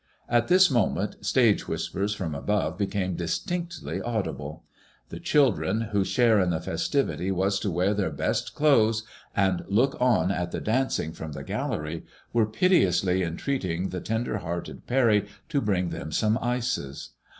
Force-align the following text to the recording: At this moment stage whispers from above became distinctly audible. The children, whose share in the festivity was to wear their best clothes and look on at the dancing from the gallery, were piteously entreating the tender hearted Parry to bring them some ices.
At 0.27 0.47
this 0.47 0.71
moment 0.71 1.23
stage 1.23 1.67
whispers 1.67 2.15
from 2.15 2.33
above 2.33 2.75
became 2.75 3.15
distinctly 3.15 4.01
audible. 4.01 4.63
The 5.09 5.19
children, 5.19 5.81
whose 5.91 6.07
share 6.07 6.39
in 6.39 6.49
the 6.49 6.59
festivity 6.59 7.29
was 7.31 7.59
to 7.59 7.69
wear 7.69 7.93
their 7.93 8.09
best 8.09 8.55
clothes 8.55 9.03
and 9.35 9.63
look 9.67 9.95
on 10.01 10.31
at 10.31 10.49
the 10.49 10.59
dancing 10.59 11.13
from 11.13 11.33
the 11.33 11.43
gallery, 11.43 12.03
were 12.33 12.47
piteously 12.47 13.21
entreating 13.21 13.89
the 13.89 14.01
tender 14.01 14.39
hearted 14.39 14.87
Parry 14.87 15.27
to 15.49 15.61
bring 15.61 15.89
them 15.89 16.11
some 16.11 16.39
ices. 16.41 17.11